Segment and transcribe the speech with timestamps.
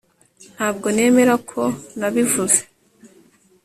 [0.55, 1.61] Ntabwo nemera ko
[1.99, 2.59] nabivuze